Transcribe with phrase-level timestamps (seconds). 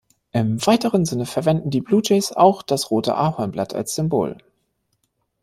[0.31, 4.35] Im weiteren Sinne verwenden die Blue Jays auch das rote Ahornblatt als Symbol.